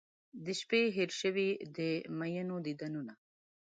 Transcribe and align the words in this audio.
د 0.45 0.47
شپې 0.59 0.81
هیر 0.95 1.09
شوي 1.21 1.49
د 1.77 1.79
میینو 2.19 2.57
دیدنونه 2.65 3.13